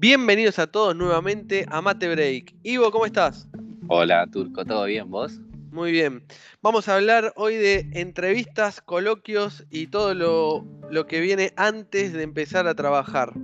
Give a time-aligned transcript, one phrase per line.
[0.00, 2.54] Bienvenidos a todos nuevamente a Mate Break.
[2.62, 3.46] Ivo, ¿cómo estás?
[3.88, 5.38] Hola, Turco, ¿todo bien vos?
[5.72, 6.24] Muy bien.
[6.62, 12.22] Vamos a hablar hoy de entrevistas, coloquios y todo lo, lo que viene antes de
[12.22, 13.34] empezar a trabajar.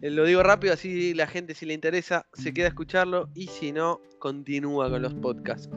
[0.00, 3.48] Eh, lo digo rápido, así la gente si le interesa se queda a escucharlo y
[3.48, 5.68] si no, continúa con los podcasts.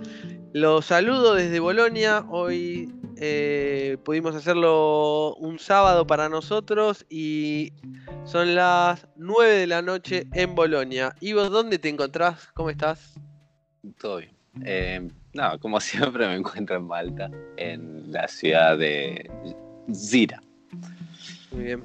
[0.54, 2.26] Los saludo desde Bolonia.
[2.30, 7.72] Hoy eh, pudimos hacerlo un sábado para nosotros y
[8.26, 11.16] son las 9 de la noche en Bolonia.
[11.20, 12.50] ¿Y vos dónde te encontrás?
[12.54, 13.16] ¿Cómo estás?
[14.00, 14.32] Todo bien.
[14.64, 19.30] Eh, no, como siempre me encuentro en Malta, en la ciudad de
[19.94, 20.42] Zira.
[21.52, 21.84] Muy bien.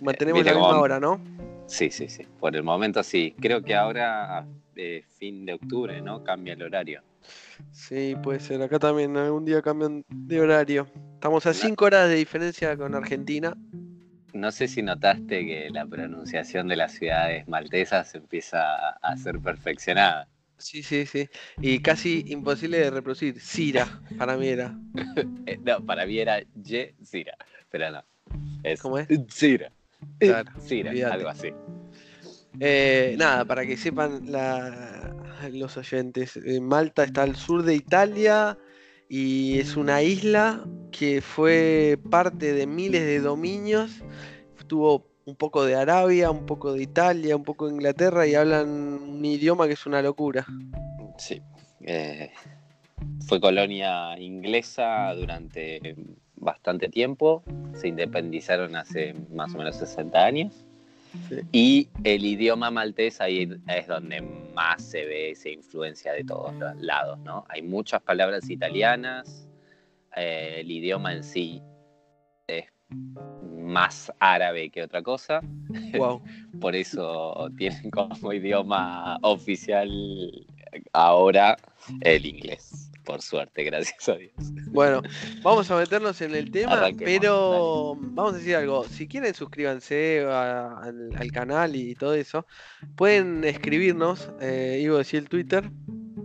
[0.00, 1.20] Mantenemos la misma hora, ¿no?
[1.66, 2.24] Sí, sí, sí.
[2.38, 3.34] Por el momento sí.
[3.40, 4.46] Creo que ahora,
[4.76, 6.22] eh, fin de octubre, ¿no?
[6.22, 7.02] Cambia el horario.
[7.72, 8.62] Sí, puede ser.
[8.62, 10.86] Acá también algún día cambian de horario.
[11.14, 13.56] Estamos a 5 horas de diferencia con Argentina.
[14.32, 20.28] No sé si notaste que la pronunciación de las ciudades maltesas empieza a ser perfeccionada.
[20.58, 21.28] Sí, sí, sí.
[21.60, 23.40] Y casi imposible de reproducir.
[23.40, 24.78] Cira, para mí era.
[25.46, 27.36] Eh, no, para mí era Ye Cira.
[27.70, 28.04] Pero no.
[28.82, 29.08] ¿Cómo es?
[29.30, 29.70] Cira.
[30.18, 31.52] Claro, Cira, algo así.
[32.60, 34.26] Eh, nada, para que sepan
[35.52, 38.58] los oyentes, eh, Malta está al sur de Italia
[39.08, 44.02] y es una isla que fue parte de miles de dominios.
[44.66, 48.68] Tuvo un poco de Arabia, un poco de Italia, un poco de Inglaterra y hablan
[48.68, 50.46] un idioma que es una locura.
[51.18, 51.40] Sí.
[51.82, 52.30] Eh,
[53.26, 55.94] fue colonia inglesa durante
[56.36, 57.42] bastante tiempo.
[57.74, 60.65] Se independizaron hace más o menos 60 años.
[61.28, 61.40] Sí.
[61.52, 64.20] Y el idioma maltés ahí es donde
[64.54, 67.44] más se ve esa influencia de todos los lados, ¿no?
[67.48, 69.48] Hay muchas palabras italianas,
[70.16, 71.62] eh, el idioma en sí
[72.46, 72.66] es
[73.42, 75.40] más árabe que otra cosa,
[75.96, 76.22] Wow.
[76.60, 79.90] por eso tienen como idioma oficial
[80.92, 81.56] ahora
[82.02, 84.32] el inglés, por suerte, gracias a Dios.
[84.70, 85.00] Bueno,
[85.42, 88.84] vamos a meternos en el tema, Arranquemos, pero vamos a decir algo.
[88.84, 92.46] Si quieren, suscríbanse a- al, al canal y todo eso.
[92.96, 95.70] Pueden escribirnos, eh, iba a decir el Twitter.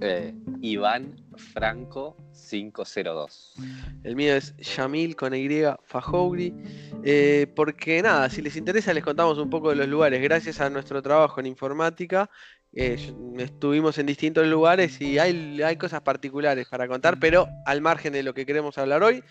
[0.02, 1.16] Eh, Iván
[1.54, 2.18] Franco
[2.50, 3.54] 502.
[4.04, 5.48] El mío es Yamil con Y
[5.84, 6.54] Fajouri.
[7.04, 10.22] eh, porque nada, si les interesa, les contamos un poco de los lugares.
[10.22, 12.30] Gracias a nuestro trabajo en informática,
[12.74, 18.14] eh, estuvimos en distintos lugares y hay, hay cosas particulares para contar, pero al margen
[18.14, 19.24] de lo que queremos hablar hoy,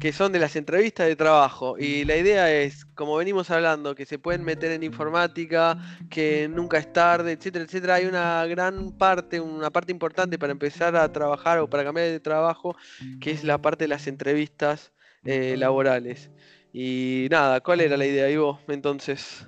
[0.00, 1.76] que son de las entrevistas de trabajo.
[1.78, 5.78] Y la idea es, como venimos hablando, que se pueden meter en informática,
[6.10, 7.94] que nunca es tarde, etcétera, etcétera.
[7.94, 12.20] Hay una gran parte, una parte importante para empezar a trabajar o para cambiar de
[12.20, 12.76] trabajo,
[13.20, 14.92] que es la parte de las entrevistas
[15.24, 16.30] eh, laborales.
[16.72, 18.60] Y nada, ¿cuál era la idea, Ivo?
[18.68, 19.46] Entonces,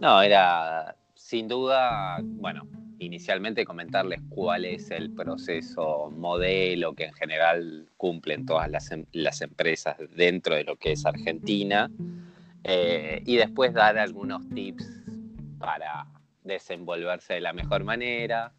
[0.00, 2.68] No, era sin duda, bueno,
[2.98, 9.40] inicialmente comentarles cuál es el proceso modelo que en general cumplen todas las, em- las
[9.40, 11.90] empresas dentro de lo que es Argentina
[12.62, 14.86] eh, y después dar algunos tips
[15.58, 16.06] para
[16.42, 18.52] desenvolverse de la mejor manera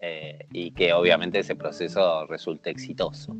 [0.00, 3.36] eh, y que obviamente ese proceso resulte exitoso.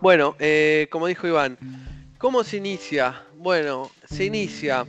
[0.00, 1.58] Bueno, eh, como dijo Iván,
[2.16, 3.22] ¿cómo se inicia?
[3.38, 4.86] Bueno, se inicia,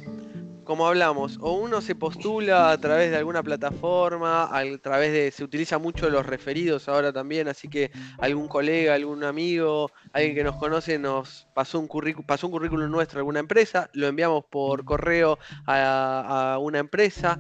[0.66, 5.44] como hablamos, o uno se postula a través de alguna plataforma, a través de, se
[5.44, 10.58] utiliza mucho los referidos ahora también, así que algún colega, algún amigo, alguien que nos
[10.58, 14.84] conoce nos pasó un, currícu- pasó un currículum nuestro a alguna empresa, lo enviamos por
[14.84, 15.38] correo
[15.68, 17.40] a, una empresa,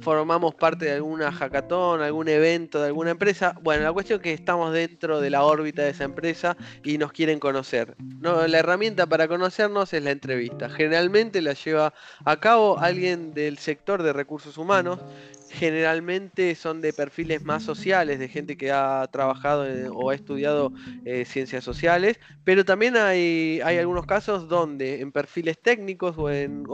[0.00, 3.54] formamos parte de alguna hackathon, algún evento de alguna empresa.
[3.62, 7.12] Bueno, la cuestión es que estamos dentro de la órbita de esa empresa y nos
[7.12, 7.96] quieren conocer.
[8.20, 10.68] No, la herramienta para conocernos es la entrevista.
[10.68, 11.94] Generalmente la lleva
[12.24, 15.00] a cabo alguien del sector de recursos humanos.
[15.48, 20.72] Generalmente son de perfiles más sociales, de gente que ha trabajado en- o ha estudiado
[21.04, 26.24] eh, ciencias sociales, pero también hay, hay algunos casos donde en perfiles técnicos o,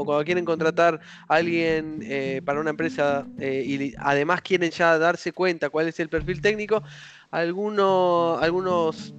[0.04, 5.32] cuando quieren contratar a alguien eh, para una empresa eh, y además quieren ya darse
[5.32, 6.82] cuenta cuál es el perfil técnico,
[7.30, 9.14] alguno- algunos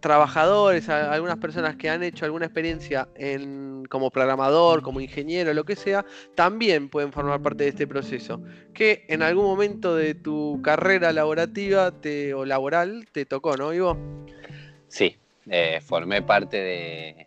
[0.00, 5.64] trabajadores, a- algunas personas que han hecho alguna experiencia en, como programador, como ingeniero, lo
[5.64, 6.04] que sea,
[6.34, 8.42] también pueden formar parte de este proceso.
[8.74, 13.96] Que en algún momento de tu carrera laborativa te, o laboral te tocó, ¿no, Ivo?
[14.88, 15.16] Sí,
[15.48, 17.26] eh, formé parte de,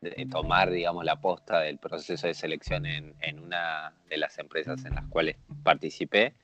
[0.00, 4.84] de tomar, digamos, la posta del proceso de selección en, en una de las empresas
[4.84, 6.34] en las cuales participé,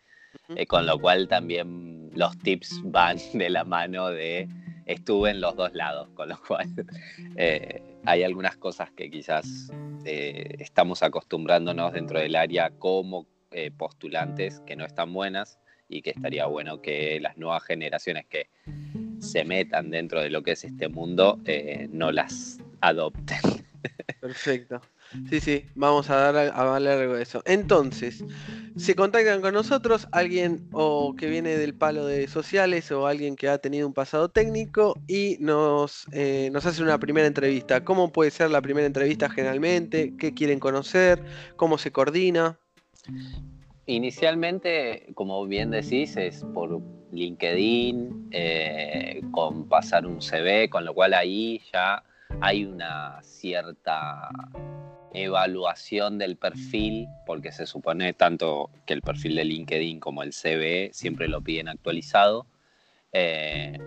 [0.55, 4.49] eh, con lo cual también los tips van de la mano de
[4.93, 6.69] estuve en los dos lados, con lo cual
[7.37, 9.71] eh, hay algunas cosas que quizás
[10.05, 15.59] eh, estamos acostumbrándonos dentro del área como eh, postulantes que no están buenas
[15.89, 18.49] y que estaría bueno que las nuevas generaciones que
[19.19, 21.39] se metan dentro de lo que es este mundo
[21.91, 23.39] no las adopten.
[24.21, 24.81] Perfecto.
[25.29, 27.43] Sí, sí, vamos a dar a algo de eso.
[27.45, 28.25] Entonces,
[28.77, 33.49] se contactan con nosotros, alguien o que viene del palo de sociales o alguien que
[33.49, 37.85] ha tenido un pasado técnico y nos, eh, nos hace una primera entrevista.
[37.85, 40.15] ¿Cómo puede ser la primera entrevista generalmente?
[40.17, 41.23] ¿Qué quieren conocer?
[41.57, 42.59] ¿Cómo se coordina?
[43.87, 46.81] Inicialmente, como bien decís, es por
[47.11, 52.05] LinkedIn, eh, con pasar un CV, con lo cual ahí ya
[52.41, 54.31] hay una cierta
[55.12, 60.91] evaluación del perfil, porque se supone tanto que el perfil de LinkedIn como el CV
[60.93, 62.47] siempre lo piden actualizado.
[63.12, 63.79] Eh,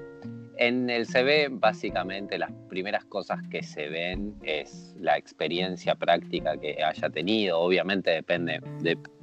[0.58, 6.84] en el CV básicamente las primeras cosas que se ven es la experiencia práctica que
[6.84, 8.62] haya tenido, obviamente depende,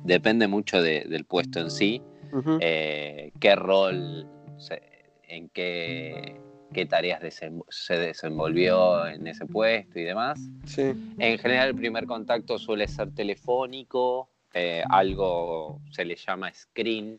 [0.04, 2.02] depende mucho del puesto en sí,
[2.60, 4.26] eh, qué rol,
[5.28, 6.40] en qué
[6.72, 7.22] qué tareas
[7.68, 10.40] se desenvolvió en ese puesto y demás.
[10.76, 17.18] En general el primer contacto suele ser telefónico, eh, algo se le llama screen,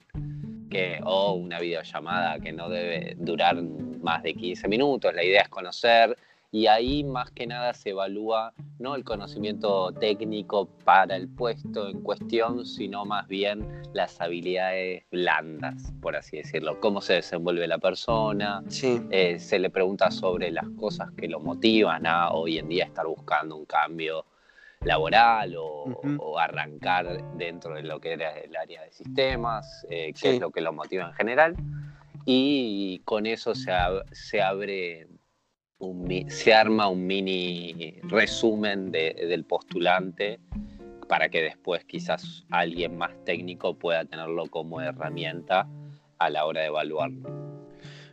[0.69, 5.13] que, o una videollamada que no debe durar más de 15 minutos.
[5.13, 6.17] La idea es conocer
[6.51, 12.01] y ahí más que nada se evalúa no el conocimiento técnico para el puesto en
[12.01, 18.63] cuestión, sino más bien las habilidades blandas, por así decirlo, cómo se desenvuelve la persona,
[19.11, 23.05] eh, se le pregunta sobre las cosas que lo motivan a hoy en día estar
[23.05, 24.25] buscando un cambio
[24.83, 30.41] laboral o, arrancar dentro de lo que era el área de sistemas, eh, qué es
[30.41, 31.55] lo que lo motiva en general.
[32.25, 33.71] Y con eso se,
[34.11, 35.07] se abre
[36.27, 40.39] se arma un mini resumen del postulante
[41.07, 45.67] para que después quizás alguien más técnico pueda tenerlo como herramienta
[46.19, 47.29] a la hora de evaluarlo.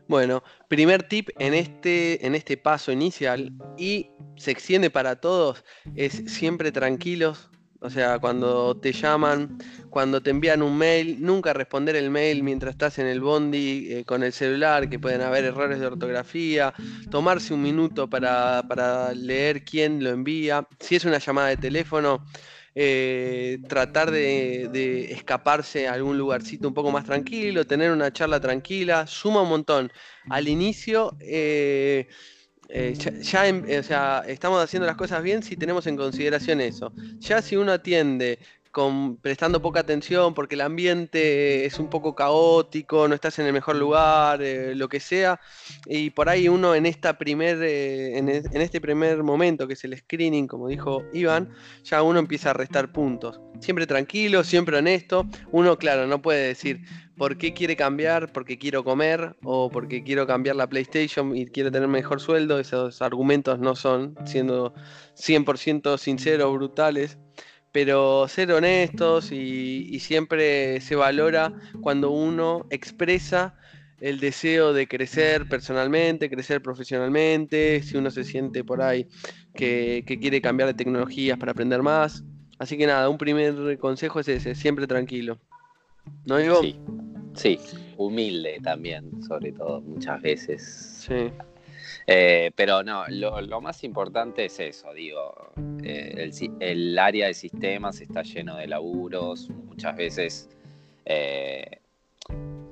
[0.09, 6.25] Bueno, primer tip en este, en este paso inicial y se extiende para todos, es
[6.27, 7.51] siempre tranquilos,
[7.81, 9.59] o sea, cuando te llaman,
[9.89, 14.05] cuando te envían un mail, nunca responder el mail mientras estás en el bondi eh,
[14.05, 16.75] con el celular, que pueden haber errores de ortografía,
[17.11, 20.67] tomarse un minuto para, leer quién lo envía.
[20.81, 22.25] Si es una llamada de teléfono,
[22.75, 29.07] eh, tratar de, escaparse a algún lugarcito un poco más tranquilo, tener una charla tranquila,
[29.07, 29.93] suma un montón.
[30.29, 31.17] Al inicio...
[31.21, 32.09] Eh,
[32.69, 33.43] eh, ya,
[33.81, 36.95] o sea, estamos haciendo las cosas bien si tenemos en consideración eso.
[37.21, 38.39] Ya si uno atiende
[39.21, 43.77] prestando poca atención porque el ambiente es un poco caótico, no estás en el mejor
[43.77, 45.41] lugar, eh, lo que sea,
[45.87, 49.97] y por ahí uno en, esta primer, eh, en, este primer momento que es el
[49.97, 51.51] screening, como dijo Iván,
[51.85, 53.41] ya uno empieza a restar puntos.
[53.61, 55.27] Siempre tranquilo, siempre honesto.
[55.51, 56.83] Uno, claro, no puede decir
[57.17, 61.73] por qué quiere cambiar, porque quiero comer o porque quiero cambiar la PlayStation y quiero
[61.73, 62.61] tener mejor sueldo.
[62.61, 64.73] Esos argumentos no son, siendo
[65.17, 67.19] 100% sinceros, brutales
[67.73, 73.55] pero ser honestos y, siempre se valora cuando uno expresa
[74.01, 79.07] el deseo de crecer personalmente, crecer profesionalmente, si uno se siente por ahí
[79.55, 82.25] que, quiere cambiar de tecnologías para aprender más.
[82.59, 85.39] Así que nada, un primer consejo es ese, siempre tranquilo.
[86.25, 86.61] ¿No digo?
[86.61, 86.77] Sí,
[87.35, 87.59] sí,
[87.97, 91.05] humilde también, sobre todo, muchas veces.
[91.07, 91.31] Sí.
[92.07, 95.53] Eh, pero no, lo, más importante es eso, digo,
[95.89, 96.31] eh,
[96.61, 100.49] el, área de sistemas está lleno de laburos, muchas veces
[101.05, 101.81] eh,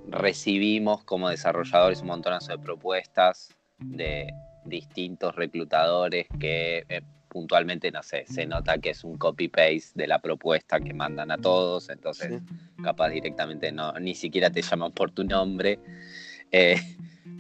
[0.09, 4.33] recibimos como desarrolladores un montonazo de propuestas de
[4.65, 6.85] distintos reclutadores que
[7.29, 11.39] puntualmente, no sé, se nota que es un copy-paste de la propuesta que mandan a
[11.39, 12.41] todos, entonces
[12.83, 15.79] capaz directamente no, ni siquiera te llaman por tu nombre.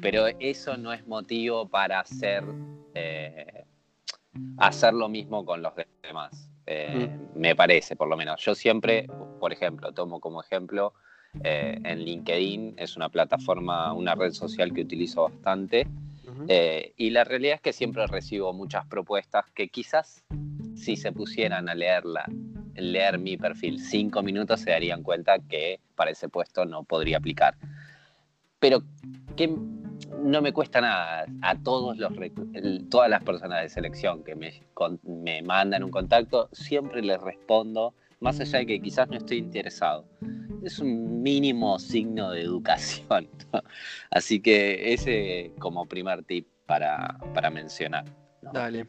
[0.01, 2.45] Pero eso no es motivo para hacer,
[2.95, 3.65] eh,
[4.59, 6.51] hacer lo mismo con los demás.
[6.67, 7.39] Eh, mm.
[7.39, 8.41] Me parece, por lo menos.
[8.45, 9.07] Yo siempre,
[9.41, 10.95] por ejemplo, tomo como ejemplo
[11.45, 15.87] eh, en LinkedIn, es una plataforma, una red social que utilizo bastante.
[16.97, 20.25] y la realidad es que siempre recibo muchas propuestas que quizás
[20.77, 22.27] si se pusieran a leerla,
[22.75, 27.57] leer mi perfil cinco minutos se darían cuenta que para ese puesto no podría aplicar.
[28.59, 28.83] Pero,
[29.37, 29.55] ¿qué,
[30.23, 32.13] no me cuesta nada a todos los
[32.89, 34.63] todas las personas de selección que me,
[35.03, 40.05] me mandan un contacto, siempre les respondo, más allá de que quizás no estoy interesado.
[40.63, 43.29] es un mínimo signo de educación.
[44.11, 47.19] Así que ese como primer tip para,
[47.53, 48.05] mencionar.
[48.53, 48.87] Dale.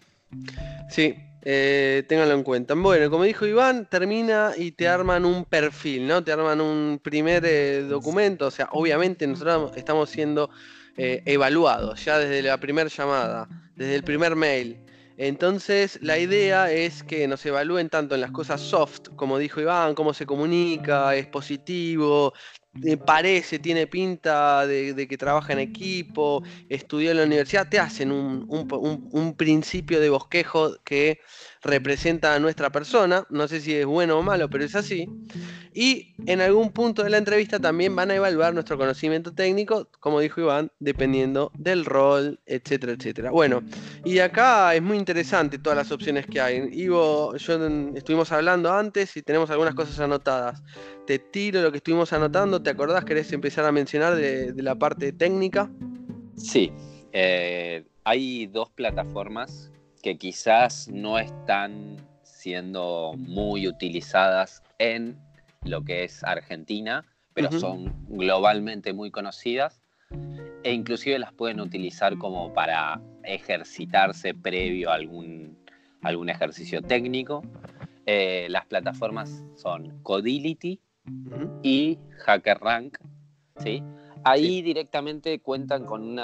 [0.90, 2.74] Sí, eh, ténganlo en cuenta.
[2.74, 6.24] Bueno, como dijo Iván, termina y te arman un perfil, ¿no?
[6.24, 8.48] Te arman un primer eh, documento.
[8.48, 10.50] O sea, obviamente nosotros estamos siendo
[10.98, 14.78] eh, evaluados ya desde la primera llamada, desde el primer mail.
[15.18, 19.96] Entonces, la idea es que nos evalúen tanto en las cosas soft, como dijo Iván,
[19.96, 22.34] cómo se comunica, es positivo,
[22.84, 28.12] eh, parece, tiene pinta de, que trabaja en equipo, estudió en la universidad, te hacen
[28.12, 31.20] un, principio de bosquejo que
[31.62, 35.08] representa a nuestra persona, no sé si es bueno o malo, pero es así.
[35.74, 40.20] Y en algún punto de la entrevista también van a evaluar nuestro conocimiento técnico, como
[40.20, 43.32] dijo Iván, dependiendo del rol, etcétera, etcétera.
[43.32, 43.62] Bueno,
[44.04, 46.70] y acá es muy interesante todas las opciones que hay.
[46.72, 50.64] Ivo, yo estuvimos hablando antes y tenemos algunas cosas anotadas.
[51.06, 53.06] Te tiro lo que estuvimos anotando, ¿te acordás?
[53.06, 55.70] ¿Querés empezar a mencionar de, la parte técnica?
[56.36, 56.72] Sí,
[57.14, 59.72] eh, hay dos plataformas
[60.08, 65.20] que quizás no están siendo muy utilizadas en
[65.66, 69.82] lo que es Argentina, pero son globalmente muy conocidas
[70.64, 75.58] e inclusive las pueden utilizar como para ejercitarse previo a algún,
[76.02, 77.44] algún ejercicio técnico.
[78.06, 80.80] Eh, las plataformas son Codility
[81.64, 82.98] y HackerRank,
[83.58, 83.84] ¿sí?
[84.24, 86.20] Ahí directamente cuentan con,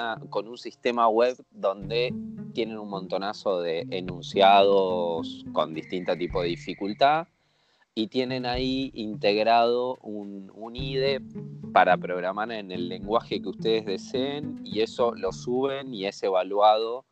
[0.48, 2.14] un sistema web donde
[2.54, 7.28] tienen un montonazo de enunciados con distinto tipo de dificultad
[7.96, 11.22] y tienen ahí integrado un, un, IDE
[11.72, 17.06] para programar en el lenguaje que ustedes deseen y eso lo suben y es evaluado,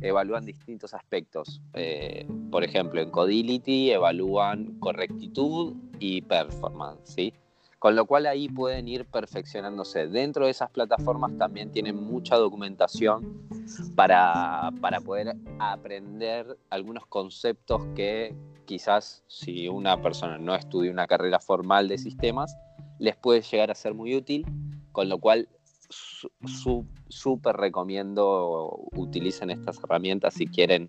[0.00, 1.60] evalúan distintos aspectos.
[1.74, 7.32] Eh, por ejemplo, en Codility evalúan correctitud y performance.
[7.78, 10.08] Con lo cual ahí pueden ir perfeccionándose.
[10.08, 13.46] Dentro de esas plataformas también tienen mucha documentación
[13.94, 21.38] para, para poder aprender algunos conceptos que quizás si una persona no estudia una carrera
[21.38, 22.56] formal de sistemas,
[22.98, 24.44] les puede llegar a ser muy útil,
[24.92, 25.48] con lo cual
[25.88, 30.88] súper recomiendo utilicen estas herramientas si quieren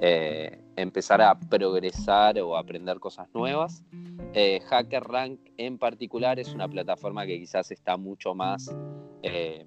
[0.00, 3.84] eh, empezar a progresar o aprender cosas nuevas.
[4.34, 8.74] Eh, HackerRank en particular es una plataforma que quizás está mucho más
[9.22, 9.64] eh,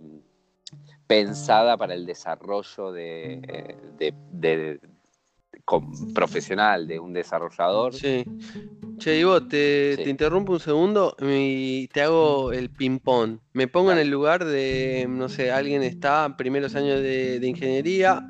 [1.08, 3.72] pensada para el desarrollo de,
[6.14, 7.94] profesional de un desarrollador.
[7.94, 8.26] Sí.
[8.98, 13.40] Che, Ivo, te, te, interrumpo un segundo y te hago el ping-pong.
[13.54, 17.48] Me pongo en el lugar de, no sé, alguien está en primeros años de, de
[17.48, 18.28] ingeniería.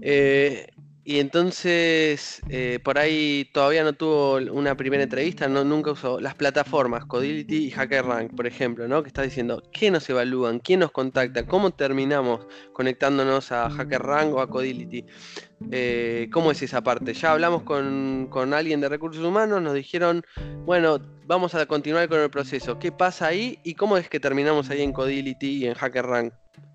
[0.00, 0.66] Eh,
[1.06, 6.34] y entonces, eh, por ahí todavía no tuvo una primera entrevista, no, nunca usó las
[6.34, 9.02] plataformas Codility y HackerRank, por ejemplo, ¿no?
[9.02, 10.60] Que está diciendo, ¿qué nos evalúan?
[10.60, 11.46] ¿Quién nos contacta?
[11.46, 15.04] ¿Cómo terminamos conectándonos a HackerRank o a Codility?
[15.70, 17.12] Eh, ¿Cómo es esa parte?
[17.12, 20.24] Ya hablamos con, con alguien de recursos humanos, nos dijeron,
[20.64, 22.78] bueno, vamos a continuar con el proceso.
[22.78, 26.32] ¿Qué pasa ahí y cómo es que terminamos ahí en Codility y en HackerRank?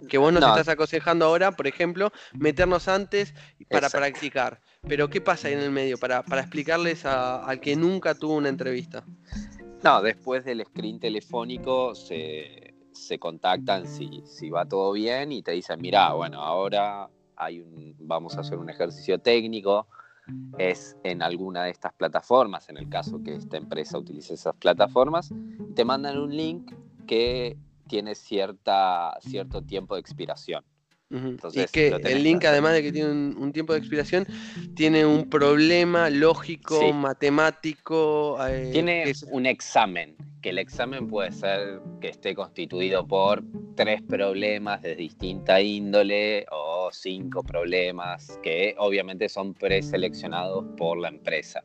[0.07, 3.33] Que vos nos estás aconsejando ahora, por ejemplo, meternos antes
[3.69, 4.62] para practicar.
[4.88, 9.03] Pero ¿qué pasa ahí en el medio para, explicarles al que nunca tuvo una entrevista?
[9.83, 12.75] No, después del screen telefónico se,
[13.19, 18.38] contactan si, si, va todo bien y te dicen, mira, bueno, ahora hay un, vamos
[18.38, 19.88] a hacer un ejercicio técnico,
[20.57, 25.33] es en alguna de estas plataformas, en el caso que esta empresa utilice esas plataformas,
[25.75, 26.71] te mandan un link
[27.07, 27.57] que
[27.89, 30.63] tiene cierta, cierto tiempo de expiración.
[31.53, 34.25] y que el link, además de que tiene un, tiempo de expiración,
[34.75, 38.38] tiene un problema lógico, matemático.
[38.48, 43.43] Eh, tiene un examen, que el examen puede ser que esté constituido por
[43.75, 51.62] tres problemas de distinta índole o cinco problemas que obviamente son preseleccionados por la empresa.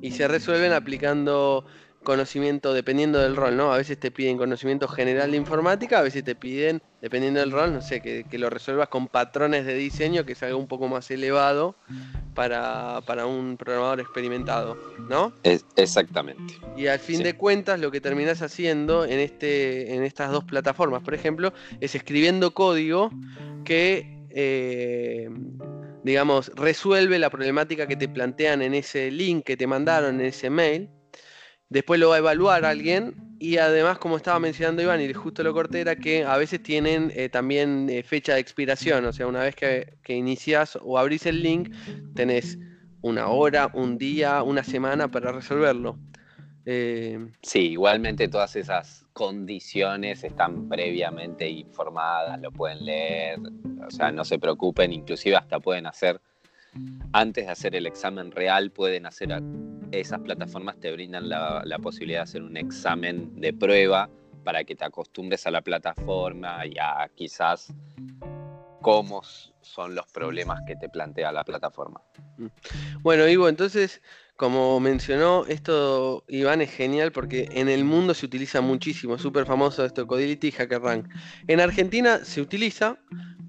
[0.00, 1.66] Y se resuelven aplicando
[2.04, 3.72] conocimiento dependiendo del rol, ¿no?
[3.72, 7.72] A veces te piden conocimiento general de informática, a veces te piden, dependiendo del rol,
[7.72, 11.10] no sé, que, lo resuelvas con patrones de diseño, que es algo un poco más
[11.10, 11.76] elevado
[12.34, 14.76] para, un programador experimentado,
[15.08, 15.32] ¿no?
[15.42, 16.54] Es, exactamente.
[16.76, 21.02] Y al fin de cuentas, lo que terminas haciendo en, este, en estas dos plataformas,
[21.02, 23.10] por ejemplo, es escribiendo código
[23.64, 24.14] que...
[24.36, 25.28] Eh,
[26.02, 30.50] digamos, resuelve la problemática que te plantean en ese link que te mandaron, en ese
[30.50, 30.90] mail,
[31.74, 35.52] Después lo va a evaluar alguien y además, como estaba mencionando Iván, y justo lo
[35.52, 39.04] corté, era que a veces tienen eh, también eh, fecha de expiración.
[39.06, 41.74] O sea, una vez que, que inicias o abrís el link,
[42.14, 42.58] tenés
[43.02, 45.98] una hora, un día, una semana para resolverlo.
[46.64, 53.40] Eh, sí, igualmente todas esas condiciones están previamente informadas, lo pueden leer,
[53.84, 56.20] o sea, no se preocupen, inclusive hasta pueden hacer,
[57.12, 59.42] antes de hacer el examen real, pueden hacer,
[60.00, 64.08] esas plataformas te brindan la, posibilidad de hacer un examen de prueba
[64.44, 67.72] para que te acostumbres a la plataforma y a quizás
[68.82, 69.22] cómo
[69.62, 72.02] son los problemas que te plantea la plataforma.
[72.36, 72.46] Mm.
[73.02, 74.02] Bueno, Ivo, entonces
[74.36, 79.84] como mencionó, esto Iván es genial porque en el mundo se utiliza muchísimo, súper famoso
[79.84, 81.08] esto, Codility y HackerRank.
[81.46, 82.98] En Argentina se utiliza,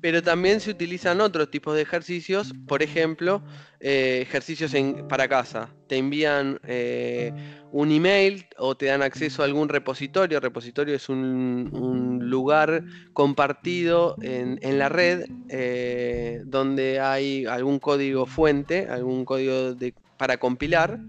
[0.05, 3.41] pero también se utilizan otros tipos de ejercicios, por ejemplo,
[3.79, 4.71] eh, ejercicios
[5.09, 5.73] para casa.
[5.87, 7.33] Te envían eh,
[7.71, 10.39] un email o te dan acceso a algún repositorio.
[10.39, 12.83] Repositorio es un, lugar
[13.13, 19.75] compartido en, la red eh, donde hay algún código fuente, algún código
[20.17, 20.99] para compilar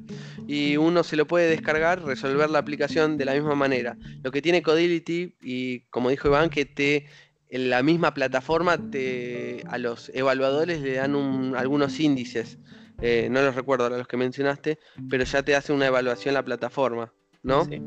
[0.46, 3.96] y uno se lo puede descargar, resolver la aplicación de la misma manera.
[4.22, 7.06] Lo que tiene Codility y como dijo Iván, que te
[7.48, 12.58] en la misma plataforma te, a los evaluadores le dan algunos índices,
[13.00, 16.44] eh, no los recuerdo ahora los que mencionaste, pero ya te hace una evaluación la
[16.44, 17.12] plataforma,
[17.42, 17.64] ¿no?
[17.64, 17.82] Sí,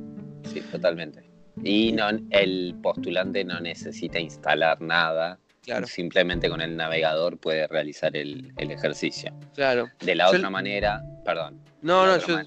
[0.53, 1.29] sí totalmente.
[1.63, 5.39] Y no, el postulante no necesita instalar nada
[5.85, 9.31] Simplemente con el navegador puede realizar el, ejercicio.
[9.53, 9.89] Claro.
[9.99, 11.61] De la otra manera, perdón.
[11.81, 12.39] No, no, yo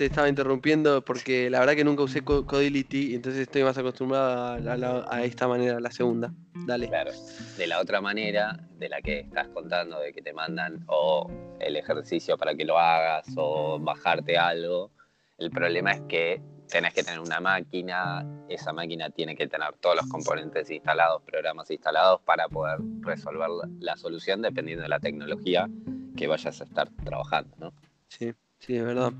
[0.00, 5.22] te estaba interrumpiendo porque la verdad que nunca usé Codility, entonces estoy más acostumbrado a,
[5.22, 6.32] esta manera, a la segunda.
[6.54, 6.88] Dale.
[6.88, 7.10] Claro.
[7.58, 11.76] De la otra manera, de la que estás contando, de que te mandan o el
[11.76, 14.90] ejercicio para que lo hagas o bajarte algo,
[15.36, 16.40] el problema es que
[16.70, 21.70] tenés que tener una máquina, esa máquina tiene que tener todos los componentes instalados, programas
[21.70, 25.68] instalados para poder resolver la, solución dependiendo de la tecnología
[26.16, 27.74] que vayas a estar trabajando, ¿no?
[28.08, 29.12] Sí, sí, es verdad.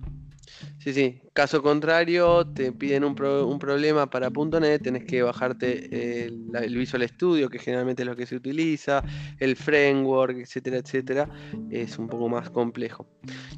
[0.79, 1.21] Sí, sí.
[1.33, 7.59] Caso contrario, te piden un, problema para .NET, tenés que bajarte el, Visual Studio, que
[7.59, 9.03] generalmente es lo que se utiliza,
[9.39, 11.29] el framework, etcétera, etcétera.
[11.71, 13.07] Es un poco más complejo.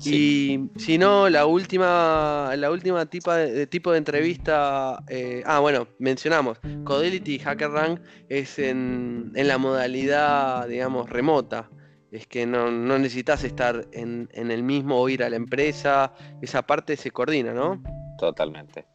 [0.05, 5.03] Y si no, la última, la última tipo de, tipo de entrevista.
[5.09, 6.59] Eh, ah, bueno, mencionamos.
[6.85, 11.69] Codelity y HackerRank es en, en la modalidad, digamos, remota
[12.12, 16.96] es que no, necesitas estar en, el mismo o ir a la empresa, esa parte
[16.96, 17.83] se coordina, ¿no?
[18.18, 18.87] Totalmente.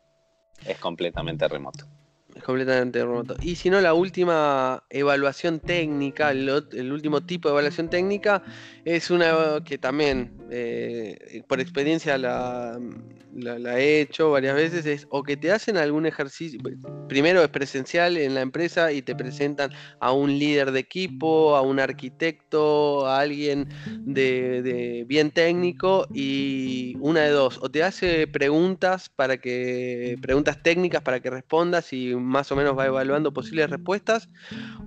[0.64, 1.86] Es completamente remoto.
[2.46, 3.36] Completamente remoto.
[3.42, 6.50] Y si no, la última evaluación técnica, el,
[6.92, 8.44] último tipo de evaluación técnica,
[8.86, 12.80] es una que también, eh, por experiencia la,
[13.38, 16.60] la, he hecho varias veces, es o que te hacen algún ejercicio,
[17.08, 21.62] primero es presencial en la empresa y te presentan a un líder de equipo, a
[21.62, 29.10] un arquitecto, a alguien de, bien técnico y una de dos, o te hace preguntas
[29.10, 34.30] para que, preguntas técnicas para que respondas y más o menos va evaluando posibles respuestas,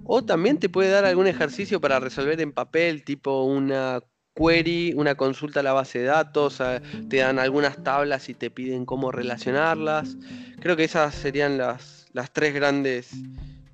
[0.05, 4.00] o también te puede dar algún ejercicio para resolver en papel, tipo una
[4.35, 6.62] query, una consulta a la base de datos,
[7.09, 10.16] te dan algunas tablas y te piden cómo relacionarlas.
[10.61, 13.11] Creo que esas serían las, las tres grandes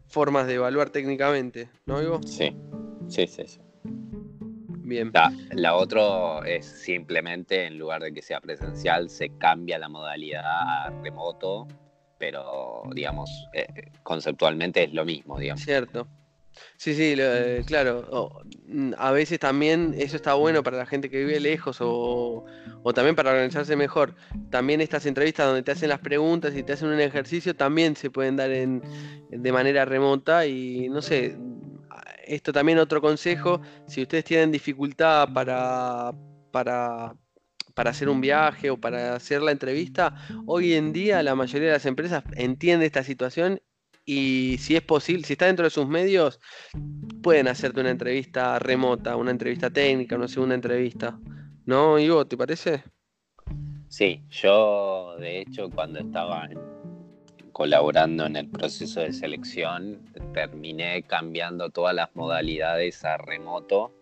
[0.09, 2.21] formas de evaluar técnicamente, ¿no, Ivo?
[2.25, 2.57] Sí,
[3.09, 3.43] sí, sí.
[3.47, 3.61] sí.
[4.87, 5.11] Bien.
[5.51, 10.91] La, otra es simplemente, en lugar de que sea presencial, se cambia la modalidad a
[11.03, 11.67] remoto,
[12.19, 15.63] pero, digamos, eh, conceptualmente es lo mismo, digamos.
[15.63, 16.07] Cierto.
[16.77, 18.43] Sí, sí, eh, claro.
[18.67, 22.45] Mm, a veces también eso está bueno para la gente que vive lejos o,
[22.95, 24.15] también para organizarse mejor.
[24.51, 28.11] También estas entrevistas donde te hacen las preguntas y te hacen un ejercicio también se
[28.11, 28.83] pueden dar en,
[29.31, 31.37] de manera remota y no sé,
[32.27, 36.13] esto también otro consejo, si ustedes tienen dificultad para,
[36.51, 37.15] para,
[37.77, 40.15] para hacer un viaje o para hacer la entrevista,
[40.47, 43.61] hoy en día la mayoría de las empresas entiende esta situación
[44.07, 46.41] y si es posible, si está dentro de sus medios,
[47.23, 51.19] pueden hacerte una entrevista remota, una entrevista técnica, una segunda entrevista.
[51.67, 52.83] ¿No, Ivo, te parece?
[53.89, 56.49] Sí, yo de hecho cuando estaba
[57.53, 60.01] colaborando en el proceso de selección,
[60.33, 63.93] terminé cambiando todas las modalidades a remoto.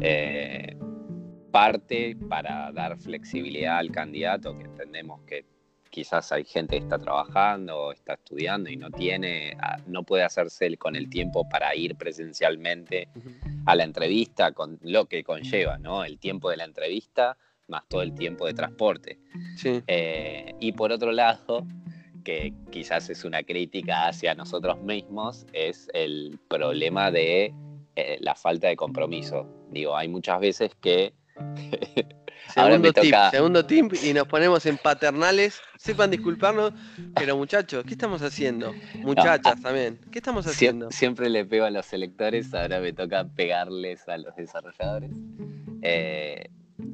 [0.00, 0.74] Eh,
[1.54, 5.44] parte para dar flexibilidad al candidato, que entendemos que
[5.88, 10.76] quizás hay gente que está trabajando está estudiando y no tiene, ah, no puede hacerse
[10.76, 13.06] con el tiempo para ir presencialmente
[13.66, 16.04] a la entrevista con lo que conlleva, ¿no?
[16.04, 17.36] El tiempo de la entrevista
[17.68, 19.20] más todo el tiempo de transporte.
[19.64, 21.64] Eh, y por otro lado,
[22.24, 27.54] que quizás es una crítica hacia nosotros mismos, es el problema de
[27.94, 29.46] eh, la falta de compromiso.
[29.70, 31.14] Digo, hay muchas veces que
[32.54, 35.60] Segundo tip, segundo tip y nos ponemos en paternales.
[35.76, 36.72] Sepan disculparnos,
[37.14, 38.72] pero muchachos, ¿qué estamos haciendo?
[39.00, 40.90] Muchachas también, ¿qué estamos haciendo?
[40.90, 45.10] Siempre, le pego a los selectores, ahora me toca pegarles a los desarrolladores.
[45.82, 46.48] Eh,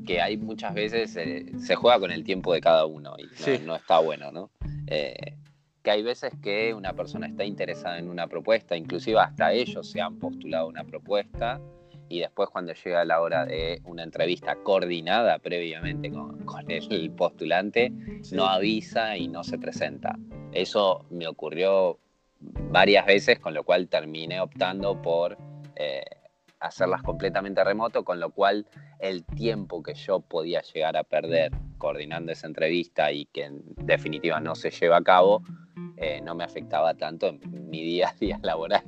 [0.06, 3.76] que hay muchas veces, eh, se juega con el tiempo de cada uno y no,
[3.76, 4.50] está bueno, ¿no?
[4.86, 5.36] Eh,
[5.82, 10.00] que hay veces que una persona está interesada en una propuesta, inclusive hasta ellos se
[10.00, 11.60] han postulado una propuesta
[12.10, 17.92] y después cuando llega la hora de una entrevista coordinada previamente con, el postulante,
[18.32, 20.18] no avisa y no se presenta.
[20.52, 21.98] Eso me ocurrió
[22.40, 25.38] varias veces, con lo cual terminé optando por
[25.76, 26.02] eh,
[26.58, 28.66] hacerlas completamente remoto, con lo cual
[28.98, 34.40] el tiempo que yo podía llegar a perder coordinando esa entrevista y que en definitiva
[34.40, 35.44] no se lleva a cabo,
[35.96, 38.82] eh, no me afectaba tanto en mi día a día laboral.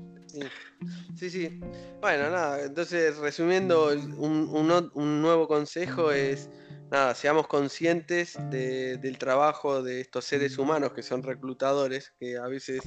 [1.15, 1.61] Sí, sí.
[2.01, 6.49] Bueno, nada, entonces resumiendo, un nuevo consejo es
[6.93, 12.83] nada, seamos conscientes del trabajo de estos seres humanos que son reclutadores, que a veces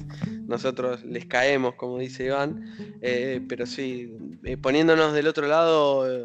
[0.46, 6.24] nosotros les caemos, como dice Iván, eh, pero sí, eh, poniéndonos del otro lado, eh,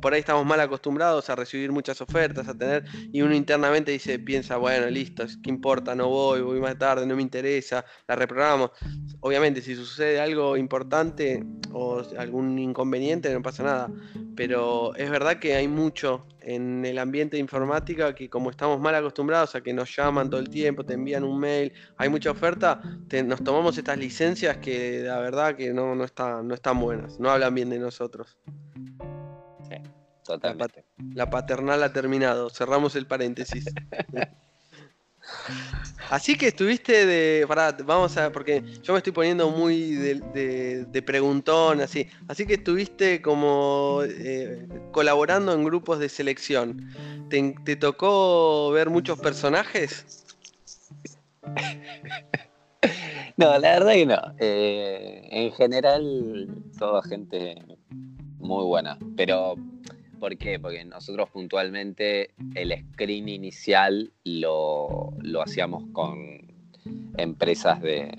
[0.00, 4.18] por ahí estamos mal acostumbrados a recibir muchas ofertas, a tener, y uno internamente dice,
[4.18, 5.94] piensa, bueno, listo, ¿qué importa?
[5.94, 8.70] No voy, voy más tarde, no me interesa, la reprogramamos.
[9.20, 13.90] Obviamente, si sucede algo importante o algún inconveniente, no pasa nada,
[14.34, 18.94] pero es verdad que hay mucho en el ambiente de informática que como estamos mal
[18.94, 22.80] acostumbrados a que nos llaman todo el tiempo, te envían un mail, hay mucha oferta,
[23.24, 27.30] nos tomamos estas licencias que la verdad que no, no, está, no están buenas, no
[27.30, 28.38] hablan bien de nosotros.
[29.68, 29.76] Sí,
[30.24, 30.84] totalmente.
[30.98, 33.64] La, la paternal ha terminado, cerramos el paréntesis.
[36.10, 37.46] Así que estuviste de.
[37.46, 38.32] Pará, vamos a.
[38.32, 42.08] Porque yo me estoy poniendo muy de, preguntón, así.
[42.28, 46.90] Así que estuviste como eh, colaborando en grupos de selección.
[47.28, 50.24] ¿Te, tocó ver muchos personajes?
[53.36, 54.20] No, la verdad que no.
[54.38, 57.54] Eh, en general, toda gente
[58.38, 58.98] muy buena.
[59.16, 59.54] Pero
[60.20, 60.60] ¿Por qué?
[60.60, 66.42] Porque nosotros puntualmente el screen inicial lo, hacíamos con
[67.16, 68.12] empresas de,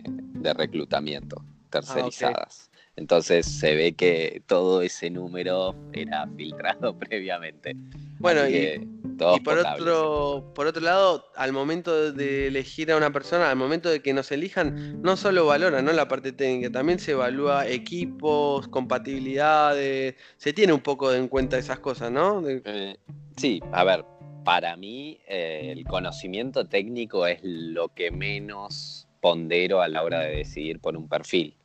[0.58, 2.72] reclutamiento tercerizadas.
[2.74, 7.76] Ah, Entonces se ve que todo ese número era filtrado previamente.
[8.22, 8.88] Bueno, y,
[9.36, 13.90] y por otro, por otro lado, al momento de elegir a una persona, al momento
[13.90, 15.92] de que nos elijan, no solo valoran ¿no?
[15.92, 21.80] la parte técnica, también se evalúa equipos, compatibilidades, se tiene un poco en cuenta esas
[21.80, 22.44] cosas, ¿no?
[22.48, 22.96] Eh,
[23.38, 24.06] sí, a ver,
[24.44, 30.38] para mí eh, el conocimiento técnico es lo que menos pondero a la hora de
[30.38, 31.56] decidir por un perfil.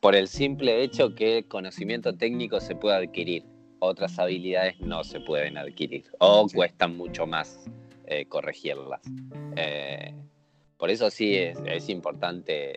[0.00, 5.20] Por el simple hecho que el conocimiento técnico se puede adquirir otras habilidades no se
[5.20, 7.68] pueden adquirir o cuestan mucho más
[8.06, 9.00] eh, corregirlas.
[9.56, 10.14] Eh,
[10.76, 12.74] por eso sí es, importante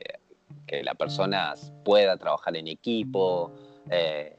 [0.65, 3.53] que la persona pueda trabajar en equipo,
[3.89, 4.37] eh,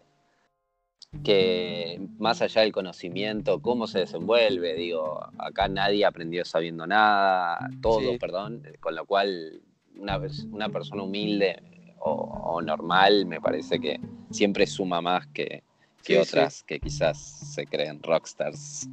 [1.25, 8.17] que más allá del conocimiento, cómo se desenvuelve, digo, acá nadie aprendió sabiendo nada, todo,
[8.19, 9.61] perdón, con lo cual
[9.97, 10.21] una,
[10.51, 15.65] una persona humilde o, o normal me parece que siempre suma más que,
[16.05, 17.19] que otras que quizás
[17.55, 18.89] se creen rockstars.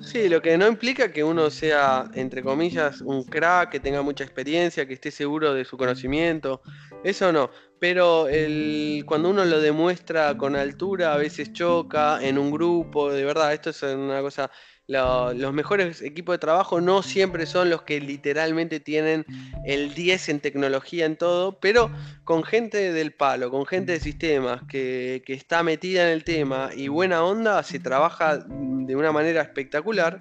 [0.00, 4.24] Sí, lo que no implica que uno sea, entre comillas, un crack, que tenga mucha
[4.24, 6.62] experiencia, que esté seguro de su conocimiento,
[7.04, 7.50] eso no.
[7.80, 13.24] Pero el, cuando uno lo demuestra con altura, a veces choca en un grupo, de
[13.24, 14.50] verdad, esto es una cosa
[14.88, 19.26] los mejores equipos de trabajo no siempre son los que literalmente tienen
[19.66, 21.90] el 10 en tecnología en todo, pero
[22.24, 26.70] con gente del palo, con gente de sistemas que, que está metida en el tema
[26.74, 30.20] y buena onda, se trabaja de una manera espectacular.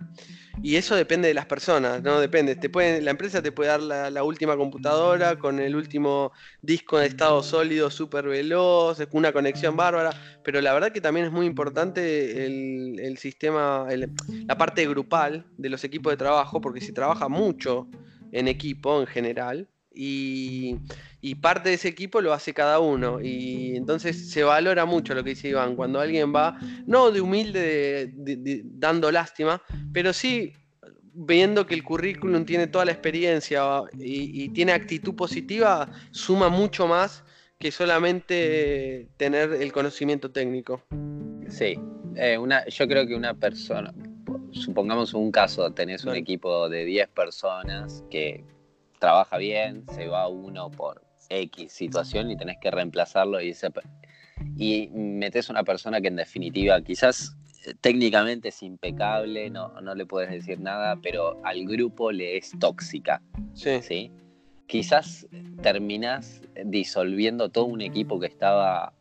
[0.61, 2.55] Y eso depende de las personas, no depende.
[2.55, 7.05] Te puede, la empresa te puede dar la, última computadora con el último disco en
[7.05, 10.11] estado sólido súper veloz, una conexión bárbara,
[10.43, 13.87] pero la verdad que también es muy importante el, sistema,
[14.47, 17.87] la parte grupal de los equipos de trabajo, porque se trabaja mucho
[18.31, 19.67] en equipo en general.
[19.99, 20.77] Y,
[21.21, 23.19] y, parte de ese equipo lo hace cada uno.
[23.19, 28.13] Y entonces se valora mucho lo que dice Iván, cuando alguien va, no de humilde,
[28.63, 30.53] dando lástima, pero sí
[31.17, 33.63] viendo que el currículum tiene toda la experiencia
[33.97, 37.23] y, tiene actitud positiva, suma mucho más
[37.57, 40.83] que solamente tener el conocimiento técnico.
[41.49, 41.79] Sí,
[42.15, 43.91] eh, una, yo creo que una persona,
[44.51, 48.43] supongamos un caso, tenés un equipo de 10 personas que
[48.99, 53.53] trabaja bien, se va uno por X situación y tenés que reemplazarlo y,
[54.57, 57.35] y metes una persona que en definitiva quizás
[57.81, 63.21] técnicamente es impecable, no, no le puedes decir nada, pero al grupo le es tóxica.
[63.53, 64.11] Sí.
[64.67, 65.27] Quizás
[65.61, 68.93] terminás disolviendo todo un equipo que estaba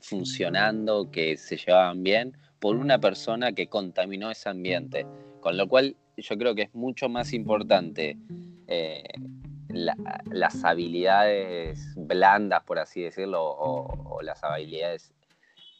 [0.00, 5.06] funcionando, que se llevaban bien, por una persona que contaminó ese ambiente.
[5.40, 8.16] Con lo cual yo creo que es mucho más importante
[8.68, 9.04] eh,
[9.68, 15.12] las habilidades blandas, por así decirlo, o, las habilidades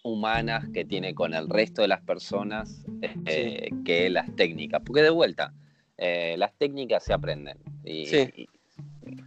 [0.02, 4.82] humanas que tiene con el resto de las personas eh, que las técnicas.
[4.84, 5.52] Porque de vuelta,
[5.96, 7.58] eh, las técnicas se aprenden.
[7.84, 8.48] Y,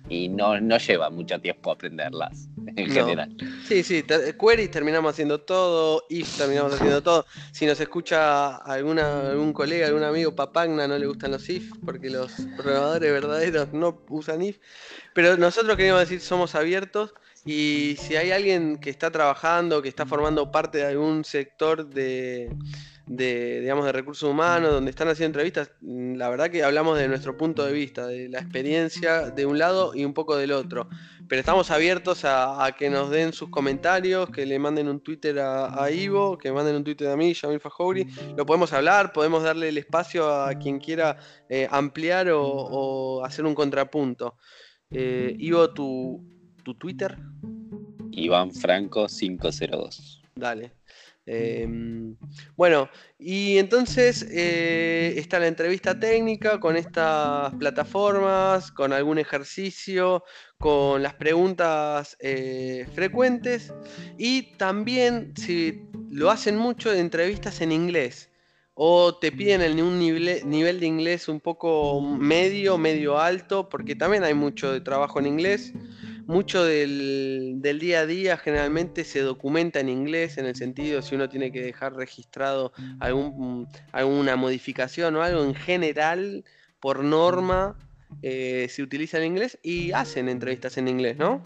[0.10, 3.36] y no, no lleva mucho tiempo aprenderlas en general.
[3.68, 7.26] Sí, sí, queries terminamos haciendo todo, if terminamos haciendo todo.
[7.52, 12.10] Si nos escucha alguna, algún colega, algún amigo papagna, no le gustan los if, porque
[12.10, 14.58] los programadores verdaderos no usan if.
[15.14, 17.14] Pero nosotros queríamos decir, somos abiertos.
[17.46, 22.50] Y si hay alguien que está trabajando, que está formando parte de algún sector de,
[23.08, 27.08] de, digamos, de recursos humanos, donde están haciendo entrevistas, mm, la verdad que hablamos de
[27.08, 30.90] nuestro punto de vista, de la experiencia de un lado y un poco del otro.
[31.28, 35.90] Pero estamos abiertos a, que nos den sus comentarios, que le manden un Twitter a,
[35.92, 38.08] Ivo, que manden un Twitter a mí, Yamil Fajouri.
[38.36, 41.18] Lo podemos hablar, podemos darle el espacio a quien quiera
[41.50, 44.36] eh, ampliar o, hacer un contrapunto.
[44.90, 46.24] Eh, Ivo, tu,
[46.64, 47.18] tu Twitter.
[48.12, 50.22] Iván Franco 502.
[50.36, 50.77] Dale.
[51.30, 52.16] Em,
[52.56, 60.24] bueno, y entonces eh, está la entrevista técnica con estas plataformas, con algún ejercicio,
[60.58, 63.74] con las preguntas eh, frecuentes
[64.18, 68.30] y también si lo hacen mucho entrevistas en inglés
[68.74, 74.36] o te piden un nivel, de inglés un poco medio, medio alto, porque también hay
[74.36, 75.74] mucho trabajo en inglés
[76.28, 81.30] mucho del, día a día generalmente se documenta en inglés, en el sentido si uno
[81.30, 86.44] tiene que dejar registrado algún, alguna modificación o algo, en general,
[86.80, 87.78] por norma,
[88.22, 91.44] eh, se utiliza en inglés y hacen entrevistas en inglés, ¿no?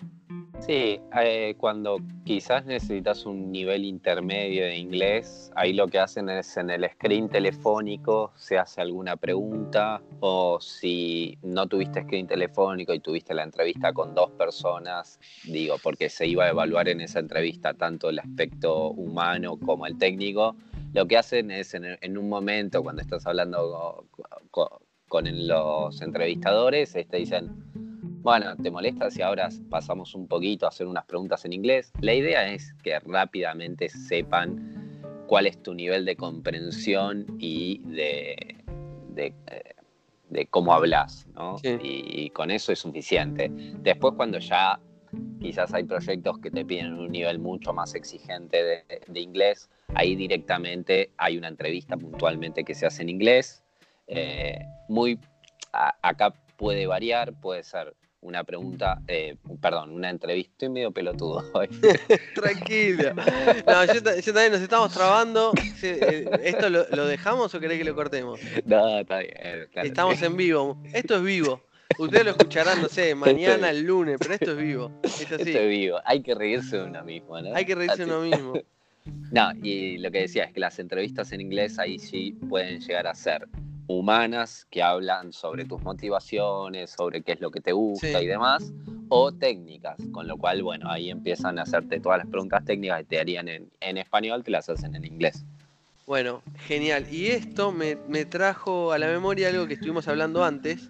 [0.62, 6.56] Sí, eh, cuando quizás necesitas un nivel intermedio de inglés, ahí lo que hacen es
[6.56, 13.00] en el screen telefónico se hace alguna pregunta o si no tuviste screen telefónico y
[13.00, 17.74] tuviste la entrevista con dos personas, digo, porque se iba a evaluar en esa entrevista
[17.74, 20.56] tanto el aspecto humano como el técnico,
[20.94, 24.06] lo que hacen es en, un momento cuando estás hablando
[24.52, 24.67] con,
[25.08, 27.72] con los entrevistadores, te dicen
[28.22, 31.92] bueno, ¿te molesta si ahora pasamos un poquito a hacer unas preguntas en inglés?
[32.02, 34.92] La idea es que rápidamente sepan
[35.28, 38.58] cuál es tu nivel de comprensión y de,
[39.10, 41.56] de, eh, cómo hablas, ¿no?
[41.64, 43.50] Y, con eso es suficiente.
[43.50, 44.80] Después cuando ya
[45.40, 51.12] quizás hay proyectos que te piden un nivel mucho más exigente de, inglés, ahí directamente
[51.18, 53.64] hay una entrevista puntualmente que se hace en inglés.
[54.08, 55.20] Eh, muy
[55.72, 60.52] acá puede variar, puede ser una pregunta, eh, perdón, una entrevista.
[60.54, 61.68] Estoy medio pelotudo hoy.
[62.36, 63.14] Tranquilo.
[63.14, 65.52] No, yo, también nos estamos trabando.
[65.84, 68.40] Eh, ¿Esto lo, dejamos o querés que lo cortemos?
[68.66, 69.34] No, está bien.
[69.74, 70.82] Estamos en vivo.
[70.94, 71.62] Esto es vivo.
[71.98, 74.92] Ustedes lo escucharán, no sé, mañana, el lunes, pero esto es vivo.
[75.04, 76.00] Esto es vivo.
[76.06, 77.54] Hay que reírse de uno mismo, ¿no?
[77.54, 78.54] Hay que reírse de uno mismo.
[79.32, 83.08] No, y lo que decía es que las entrevistas en inglés ahí sí pueden llegar
[83.08, 83.48] a ser
[83.88, 88.72] humanas que hablan sobre tus motivaciones, sobre qué es lo que te gusta y demás,
[89.10, 93.06] o técnicas, con lo cual, bueno, ahí empiezan a hacerte todas las preguntas técnicas que
[93.06, 95.44] te harían en, español, te las hacen en inglés.
[96.08, 97.06] Bueno, genial.
[97.12, 100.90] Y esto me, me trajo a la memoria algo que estuvimos hablando antes,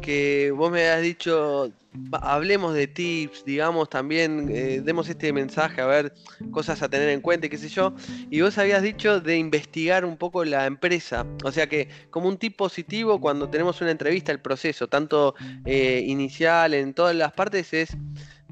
[0.00, 1.70] que vos me has dicho,
[2.12, 6.14] hablemos de tips, digamos, también eh, demos este mensaje, a ver,
[6.50, 7.94] cosas a tener en cuenta, qué sé yo,
[8.30, 12.38] y vos habías dicho de investigar un poco la empresa, o sea que como un
[12.38, 15.34] tip positivo cuando tenemos una entrevista, el proceso, tanto
[15.64, 17.96] eh, inicial, en todas las partes, es,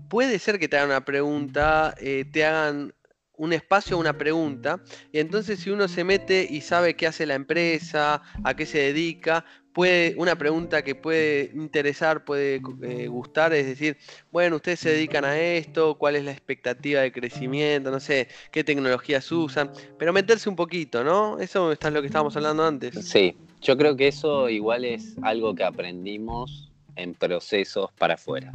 [0.09, 2.95] puede ser que te hagan una pregunta, eh, te hagan
[3.37, 4.81] un espacio, una pregunta,
[5.13, 8.79] y entonces si uno se mete y sabe qué hace la empresa, a qué se
[8.79, 9.45] dedica,
[9.77, 13.99] puede, una pregunta que puede interesar, puede eh, gustar, es decir,
[14.33, 18.65] bueno, ustedes se dedican a esto, cuál es la expectativa de crecimiento, no sé, qué
[18.65, 21.39] tecnologías usan, pero meterse un poquito, ¿no?
[21.39, 22.95] Eso es lo que estábamos hablando antes.
[23.07, 28.55] Sí, yo creo que eso igual es algo que aprendimos en procesos para afuera.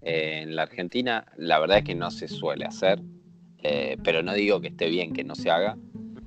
[0.00, 2.98] Eh, en la Argentina la verdad es que no se suele hacer
[3.62, 5.76] eh, pero no digo que esté bien que no se haga.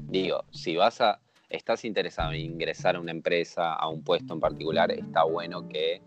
[0.08, 1.20] Digo, si vas a,
[1.50, 6.02] estás interesado en ingresar a una empresa, a un puesto en particular, está bueno que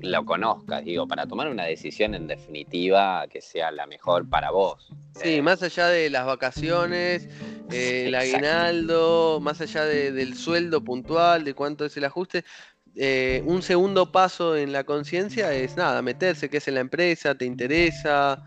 [0.00, 4.90] lo conozcas, digo, para tomar una decisión en definitiva que sea la mejor para vos.
[5.14, 7.28] Sí, más allá de las vacaciones
[7.72, 12.44] Eh, el aguinaldo, más allá del sueldo puntual, de cuánto es el ajuste,
[12.96, 17.36] eh, un segundo paso en la conciencia es nada, meterse, qué es en la empresa,
[17.36, 18.42] te interesa.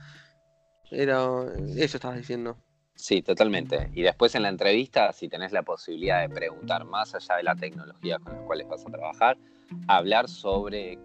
[0.94, 2.58] Era, eso estabas diciendo.
[2.96, 3.90] Sí, totalmente.
[3.94, 7.56] Y después en la entrevista, si tenés la posibilidad de preguntar más allá de la
[7.56, 9.38] tecnología con las cuales vas a trabajar,
[9.88, 11.00] hablar sobre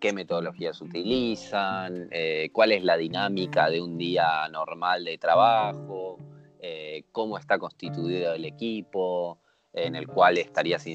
[0.00, 6.18] qué metodologías utilizan, eh, cuál es la dinámica de un día normal de trabajo,
[6.60, 9.38] eh, cómo está constituido el equipo
[9.72, 10.86] en el cual estarías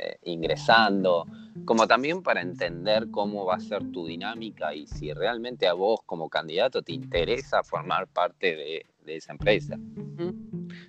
[0.00, 1.26] eh, ingresando,
[1.64, 6.00] como también para entender cómo va a ser tu dinámica y si realmente a vos
[6.06, 9.76] como candidato te interesa formar parte de, esa empresa.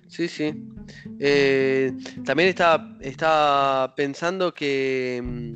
[0.06, 0.52] Sí, sí.
[1.18, 1.92] Eh,
[2.24, 5.54] también estaba, estaba pensando que, mm,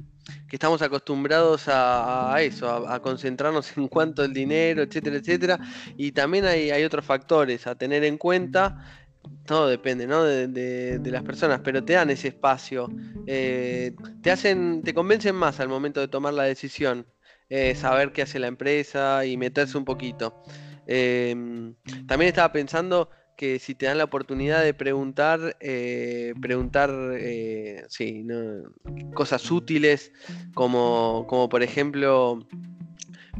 [0.50, 5.58] estamos acostumbrados a, eso, a, concentrarnos en cuanto el dinero, etcétera, etcétera.
[5.96, 9.03] Y también hay, hay otros factores a tener en cuenta
[9.46, 10.24] todo depende, ¿no?
[10.24, 12.90] De, las personas, pero te dan ese espacio,
[13.26, 17.06] eh, te hacen, te convencen más al momento de tomar la decisión,
[17.48, 20.42] eh, saber qué hace la empresa y meterse un poquito.
[20.86, 21.74] Em,
[22.06, 26.90] también estaba pensando que si te dan la oportunidad de preguntar, eh, preguntar,
[27.88, 28.26] sí,
[29.12, 30.12] cosas útiles,
[30.54, 32.46] como, como por ejemplo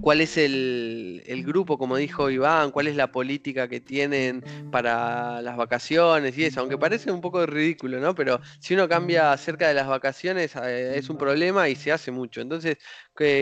[0.01, 5.57] cuál es el, grupo, como dijo Iván, cuál es la política que tienen para las
[5.57, 8.15] vacaciones y eso, aunque parece un poco ridículo, ¿no?
[8.15, 12.11] Pero si uno cambia acerca de las vacaciones eh, es un problema y se hace
[12.11, 12.41] mucho.
[12.41, 12.79] Entonces,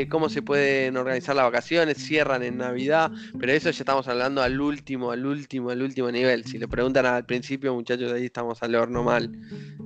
[0.08, 4.60] cómo se pueden organizar las vacaciones, cierran en Navidad, pero eso ya estamos hablando al
[4.60, 6.44] último, al último, al último nivel.
[6.44, 9.32] Si le preguntan al principio, muchachos, ahí estamos al horno mal.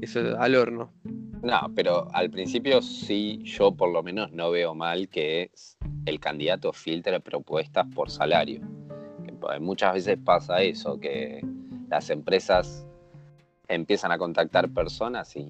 [0.00, 0.92] Eso al horno.
[1.42, 5.50] No, pero al principio sí, yo por lo menos no veo mal que
[6.06, 8.60] el candidato filtre propuestas por salario.
[9.60, 11.40] Muchas veces pasa eso, que
[11.88, 12.86] las empresas
[13.68, 15.48] empiezan a contactar personas y,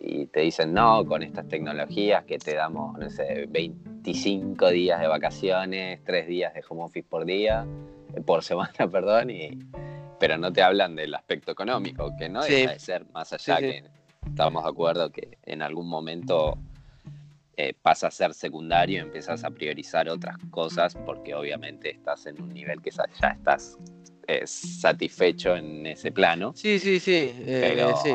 [0.00, 5.06] y te dicen, no, con estas tecnologías que te damos, no sé, 25 días de
[5.06, 7.66] vacaciones, 3 días de home office por día,
[8.14, 9.58] eh, por semana, perdón, y,
[10.18, 13.84] pero no te hablan del aspecto económico, que no debe ser más allá que
[14.26, 16.58] estamos de acuerdo que en algún momento
[17.62, 22.54] eh, pasa a ser secundario empiezas a priorizar otras cosas porque obviamente estás en un
[22.54, 23.76] nivel que ya estás
[24.26, 26.52] eh, satisfecho en ese plano.
[26.54, 27.34] Sí, sí, sí.
[27.44, 28.14] pero, sí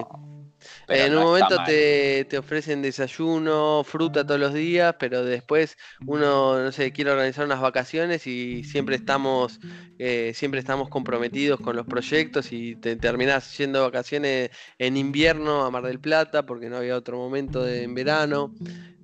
[0.88, 6.92] en un momento te, ofrecen desayuno, fruta todos los días, pero después uno, no sé,
[6.92, 9.60] quiere organizar unas vacaciones y siempre estamos,
[10.00, 15.66] eh, siempre estamos comprometidos con los proyectos y te terminás yendo de vacaciones en invierno
[15.66, 18.54] a Mar del Plata porque no había otro momento de, en verano.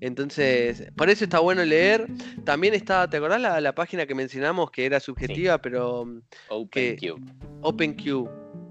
[0.01, 2.07] Entonces, por eso está bueno leer.
[2.43, 6.07] También está, ¿te acordás la, página que mencionamos que era subjetiva, pero...
[6.49, 7.19] OpenQ.
[7.61, 8.27] OpenQ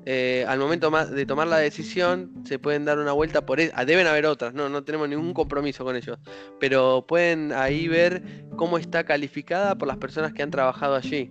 [0.06, 3.72] eh, al momento de tomar la decisión, se pueden dar una vuelta por eso.
[3.74, 6.18] Ah, deben haber otras, no, no tenemos ningún compromiso con ellos.
[6.58, 8.22] Pero pueden ahí ver
[8.56, 11.30] cómo está calificada por las personas que han trabajado allí.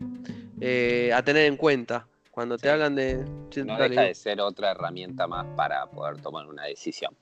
[0.62, 2.09] Eh, a tener en cuenta.
[2.40, 3.26] Cuando te hablan de...
[3.66, 7.14] No deja de ser otra herramienta más para poder tomar una decisión.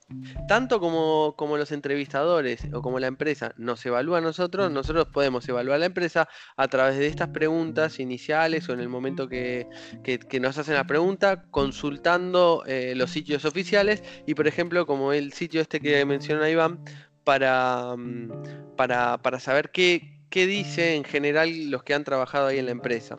[0.48, 5.50] Tanto como, como los entrevistadores o como la empresa nos evalúa a nosotros, nosotros podemos
[5.50, 9.68] evaluar a la empresa a través de estas preguntas iniciales o en el momento que,
[10.40, 15.62] nos hacen la pregunta, consultando eh, los sitios oficiales y por ejemplo como el sitio
[15.62, 16.86] este que menciona Iván,
[17.24, 22.60] para, mm, para, para saber qué, qué dice en general los que han trabajado ahí
[22.60, 23.18] en la empresa.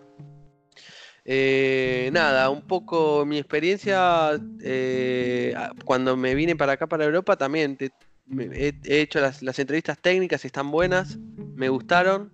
[1.31, 4.31] Eh, nada, un poco mi experiencia
[4.63, 10.71] eh, cuando me vine para acá, para Europa, también he, hecho las, entrevistas técnicas, están
[10.71, 11.19] buenas,
[11.55, 12.33] me gustaron.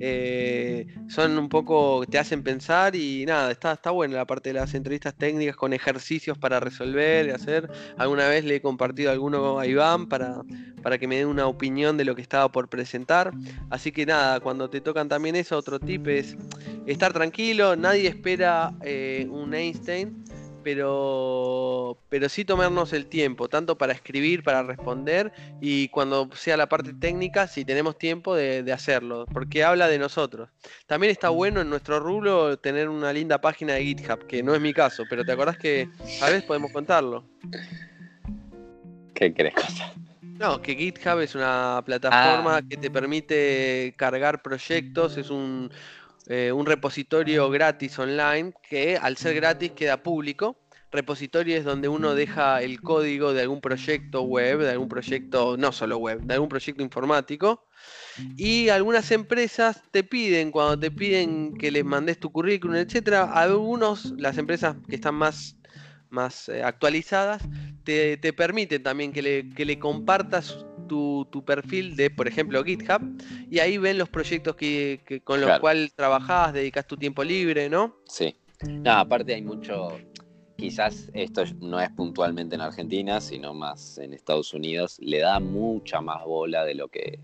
[0.00, 4.54] Eh, son un poco, te hacen pensar y nada, está, está buena la parte de
[4.54, 7.70] las entrevistas técnicas con ejercicios para resolver y hacer.
[7.96, 10.42] Alguna vez le he compartido alguno a Iván para,
[10.82, 13.32] para que me dé una opinión de lo que estaba por presentar.
[13.70, 16.36] Así que nada, cuando te tocan también eso, otro tip es
[16.86, 20.24] estar tranquilo, nadie espera eh, un Einstein
[20.64, 26.68] pero, pero sí tomarnos el tiempo, tanto para escribir, para responder, y cuando sea la
[26.68, 30.48] parte técnica, si tenemos tiempo de, hacerlo, porque habla de nosotros.
[30.86, 34.60] También está bueno en nuestro rubro tener una linda página de GitHub, que no es
[34.60, 35.88] mi caso, pero te acordás que
[36.22, 37.24] a veces podemos contarlo.
[39.14, 39.92] ¿Qué querés contar?
[40.22, 42.62] No, que GitHub es una plataforma ah.
[42.68, 45.70] que te permite cargar proyectos, es un,
[46.26, 50.58] eh, un repositorio gratis online que al ser gratis queda público.
[50.90, 55.72] Repositorio es donde uno deja el código de algún proyecto web, de algún proyecto, no
[55.72, 57.66] solo web, de algún proyecto informático.
[58.36, 64.14] Y algunas empresas te piden, cuando te piden que les mandes tu currículum, etcétera, algunos,
[64.16, 65.56] las empresas que están más
[66.14, 67.42] más eh, actualizadas,
[67.82, 72.62] te, te, permiten también que le, que le compartas tu, tu, perfil de, por ejemplo,
[72.64, 73.02] GitHub,
[73.50, 77.68] y ahí ven los proyectos que, que con los cuales trabajás, dedicas tu tiempo libre,
[77.68, 77.96] ¿no?
[78.06, 78.34] Sí.
[78.68, 79.98] No, aparte hay mucho,
[80.56, 86.00] quizás esto no es puntualmente en Argentina, sino más en Estados Unidos, le da mucha
[86.00, 87.18] más bola de lo que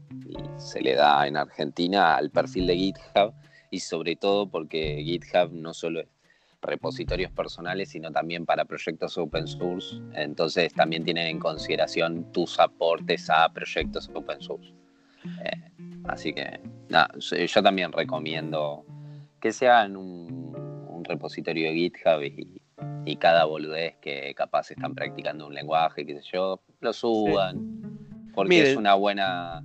[0.59, 3.33] se le da en Argentina al perfil de GitHub
[3.71, 6.09] y sobre todo porque GitHub no solo es
[6.63, 9.97] repositorios personales, sino también para proyectos open source.
[10.15, 14.73] Entonces también tienen en consideración tus aportes a proyectos open source.
[15.45, 16.61] Eh, así que
[17.47, 18.85] yo también recomiendo
[19.41, 20.55] que sea en un,
[20.89, 22.61] un repositorio de GitHub y,
[23.05, 27.81] y cada boludez que capaz están practicando un lenguaje, qué sé yo, lo suban.
[28.35, 29.63] Porque es una buena.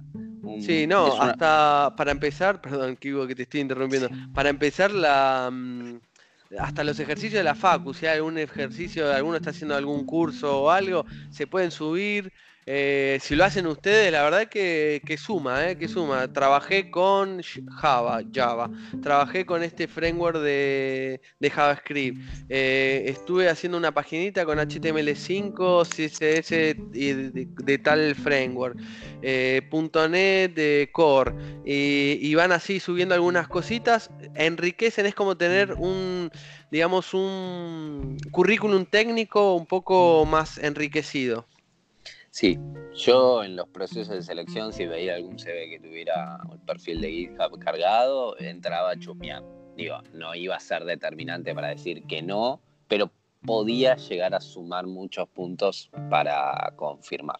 [0.59, 4.09] sí, no, hasta para empezar, perdón, Kigo, que te estoy interrumpiendo.
[4.33, 5.51] Para empezar, la.
[6.59, 10.63] Hasta los ejercicios de la Facu, si hay algún ejercicio, alguno está haciendo algún curso
[10.63, 12.31] o algo, se pueden subir.
[12.67, 16.31] Eh, si lo hacen ustedes, la verdad que, que suma, eh, que suma.
[16.33, 18.71] Trabajé con Java, Java.
[19.03, 22.19] Trabajé con este framework de, JavaScript.
[22.49, 28.77] Eh, estuve haciendo una paginita con HTML5, CSS y de, tal framework.
[29.21, 31.33] .NET de Core.
[31.65, 34.09] Y van así subiendo algunas cositas.
[34.33, 36.31] Enriquecen, es como tener un
[36.71, 41.45] digamos, un currículum técnico un poco más enriquecido.
[42.35, 42.59] Sí,
[42.93, 47.09] yo en los procesos de selección, si veía algún CV que tuviera el perfil de
[47.09, 49.41] GitHub cargado, entraba a chusmear.
[49.77, 52.59] Digo, no iba a ser determinante para decir que no,
[52.89, 53.09] pero
[53.45, 57.37] podía llegar a sumar muchos puntos para confirmar.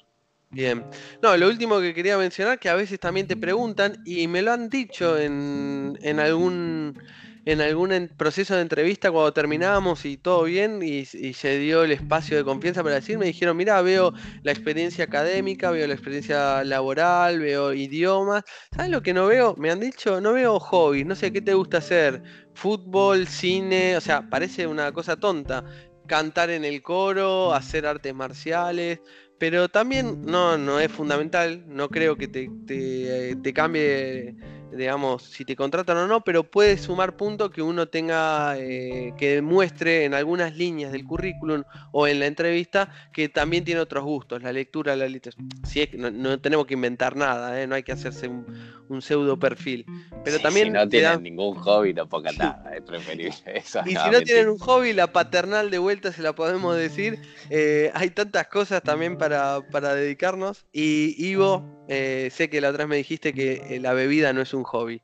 [0.50, 0.86] Bien.
[1.22, 4.54] No, lo último que quería mencionar, que a veces también te preguntan, y me lo
[4.54, 6.98] han dicho en, en algún
[7.46, 12.38] en algún proceso de entrevista cuando terminamos y todo bien y, se dio el espacio
[12.38, 17.40] de confianza para decir, me dijeron, mira, veo la experiencia académica, veo la experiencia laboral,
[17.40, 18.44] veo idiomas.
[18.76, 19.56] ¿Sabes lo que no veo?
[19.58, 22.24] Me han dicho, no veo hobbies, no sé qué te gusta hacer.
[22.56, 25.64] Fútbol, cine, o sea, parece una cosa tonta.
[26.08, 29.00] Cantar en el coro, hacer artes marciales,
[29.40, 34.36] pero también no, no es fundamental, no creo que te, te, te cambie
[34.76, 39.36] digamos, si te contratan o no, pero puede sumar punto que uno tenga, eh, que
[39.36, 44.44] demuestre en algunas líneas del currículum o en la entrevista que también tiene otros gustos,
[44.44, 45.48] la lectura, la literatura.
[45.64, 47.68] Si es, no, no tenemos que inventar nada, ¿eh?
[47.68, 48.46] no hay que hacerse un,
[48.90, 49.86] un pseudo perfil.
[50.24, 53.82] Pero también si no tienen ningún hobby, no ponga nada, es preferible eso.
[53.86, 57.20] Y si no tienen un hobby, la paternal de vuelta se la podemos decir.
[57.50, 60.66] Eh, hay tantas cosas también para, para dedicarnos.
[60.72, 64.54] Y Ivo, eh, sé que la otra vez me dijiste que la bebida no es
[64.54, 65.02] un hobby.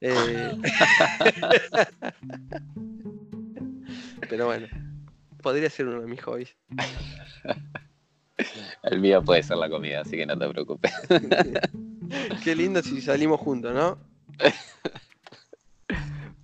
[4.28, 4.66] Pero bueno,
[5.42, 6.56] podría ser uno de mis hobbies.
[8.82, 10.92] El mío puede ser la comida, así que no te preocupes.
[12.44, 13.98] Qué lindo si salimos juntos, ¿no?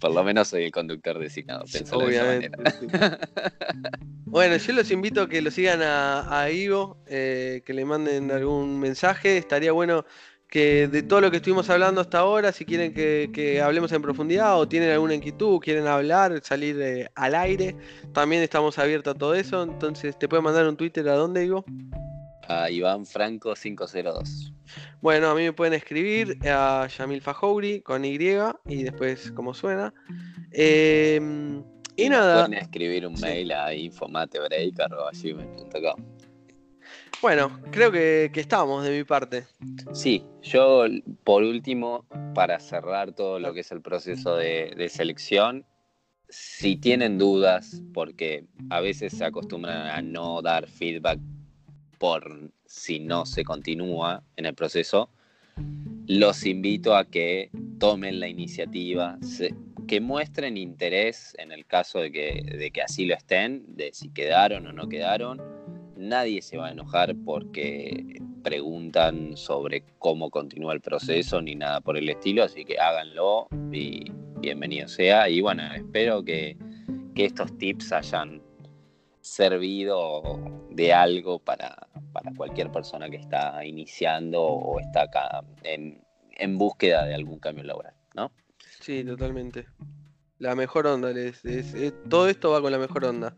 [0.02, 1.64] Por lo menos soy el conductor designado.
[1.92, 2.50] Obviamente.
[4.24, 8.80] bueno, yo los invito a que lo sigan a, Ivo, eh, que le manden algún
[8.80, 9.38] mensaje.
[9.38, 10.04] Estaría bueno
[10.48, 14.58] que de todo lo que estuvimos hablando hasta ahora, si quieren que, hablemos en profundidad
[14.58, 17.76] o tienen alguna inquietud, quieren hablar, salir eh, al aire,
[18.12, 19.62] también estamos abiertos a todo eso.
[19.62, 21.64] Entonces, ¿te pueden mandar un Twitter a dónde, Ivo?
[22.52, 24.52] A Iván Franco 502.
[25.00, 28.18] Bueno, a mí me pueden escribir a Yamil Fajouri con Y
[28.66, 29.94] y después como suena.
[30.50, 31.64] Em,
[31.96, 32.46] y, nada.
[32.46, 36.04] Pueden escribir un mail a infomatebreak.com.
[37.22, 39.46] Bueno, creo que, estamos de mi parte.
[39.92, 40.84] Sí, yo
[41.24, 45.64] por último, para cerrar todo lo que es el proceso de, de selección,
[46.28, 51.20] si tienen dudas, porque a veces se acostumbran a no dar feedback
[52.02, 55.08] por si no se continúa en el proceso,
[56.08, 57.48] los invito a que
[57.78, 59.20] tomen la iniciativa,
[59.86, 64.08] que muestren interés en el caso de que, de que así lo estén, de si
[64.08, 65.40] quedaron o no quedaron.
[65.96, 71.96] Nadie se va a enojar porque preguntan sobre cómo continúa el proceso ni nada por
[71.96, 75.28] el estilo, así que háganlo y bienvenido sea.
[75.28, 76.56] Y bueno, espero que,
[77.14, 78.41] que estos tips hayan
[79.22, 80.22] servido
[80.70, 81.88] de algo para,
[82.36, 86.02] cualquier persona que está iniciando o está acá en,
[86.58, 88.32] búsqueda de algún cambio laboral, ¿no?
[88.80, 89.66] Sí, totalmente.
[90.38, 91.12] La mejor onda,
[92.10, 93.36] todo esto va con la mejor onda.